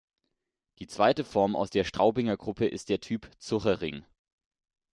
Die 0.79 0.87
zweite 0.87 1.23
Form 1.23 1.55
aus 1.55 1.69
der 1.69 1.83
Straubinger 1.83 2.35
Gruppe 2.35 2.65
ist 2.65 2.89
der 2.89 3.01
Typ 3.01 3.29
"Zuchering". 3.37 4.03